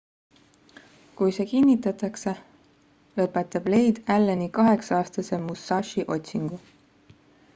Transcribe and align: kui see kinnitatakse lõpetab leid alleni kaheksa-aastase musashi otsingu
kui 1.17 1.33
see 1.37 1.43
kinnitatakse 1.51 2.31
lõpetab 3.19 3.69
leid 3.73 4.01
alleni 4.15 4.49
kaheksa-aastase 4.57 5.41
musashi 5.47 6.07
otsingu 6.17 6.59